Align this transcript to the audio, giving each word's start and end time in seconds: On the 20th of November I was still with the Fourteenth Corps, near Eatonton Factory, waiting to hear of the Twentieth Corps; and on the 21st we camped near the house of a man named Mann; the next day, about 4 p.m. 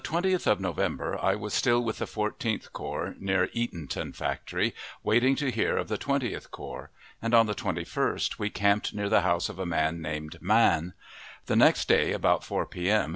On 0.01 0.03
the 0.03 0.21
20th 0.29 0.47
of 0.47 0.59
November 0.59 1.19
I 1.23 1.35
was 1.35 1.53
still 1.53 1.79
with 1.83 1.99
the 1.99 2.07
Fourteenth 2.07 2.73
Corps, 2.73 3.13
near 3.19 3.49
Eatonton 3.49 4.15
Factory, 4.15 4.73
waiting 5.03 5.35
to 5.35 5.51
hear 5.51 5.77
of 5.77 5.89
the 5.89 5.97
Twentieth 5.99 6.49
Corps; 6.49 6.89
and 7.21 7.35
on 7.35 7.45
the 7.45 7.53
21st 7.53 8.39
we 8.39 8.49
camped 8.49 8.95
near 8.95 9.09
the 9.09 9.21
house 9.21 9.47
of 9.47 9.59
a 9.59 9.65
man 9.67 10.01
named 10.01 10.41
Mann; 10.41 10.93
the 11.45 11.55
next 11.55 11.87
day, 11.87 12.13
about 12.13 12.43
4 12.43 12.65
p.m. 12.65 13.09